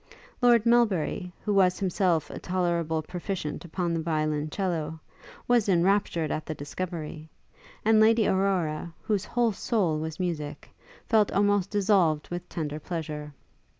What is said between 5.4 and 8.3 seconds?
was enraptured at this discovery; and Lady